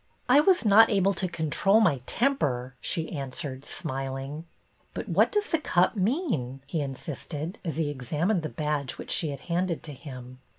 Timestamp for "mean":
5.95-6.59